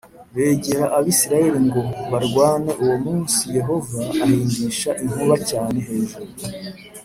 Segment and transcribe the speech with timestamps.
[0.35, 6.29] begera Abisirayeli ngo barwane Uwo munsi Yehova ahindisha inkuba cyane hejuru